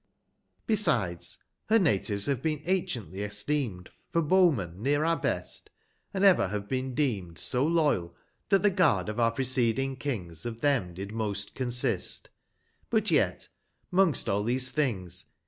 Besides, 0.65 1.43
her 1.67 1.77
natives 1.77 2.25
have 2.25 2.41
been 2.41 2.63
anciently 2.65 3.21
esteem'd, 3.21 3.91
225 4.13 4.13
For 4.13 4.21
bowmen§ 4.27 4.71
near 4.81 5.03
our 5.03 5.15
best, 5.15 5.69
and 6.11 6.23
ever 6.25 6.47
have 6.47 6.67
been 6.67 6.95
deem'd 6.95 7.37
So 7.37 7.67
loyal, 7.67 8.15
that 8.49 8.63
the 8.63 8.71
Guard 8.71 9.09
of 9.09 9.19
our 9.19 9.29
preceding 9.29 9.95
Kings, 9.97 10.43
Of 10.43 10.61
them 10.61 10.95
did 10.95 11.11
most 11.13 11.53
consist; 11.53 12.31
but 12.89 13.11
yet 13.11 13.49
'mongst 13.91 14.27
all 14.27 14.41
these 14.43 14.71
things. 14.71 15.25